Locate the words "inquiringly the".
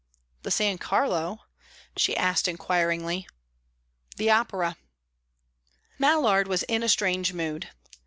2.47-4.31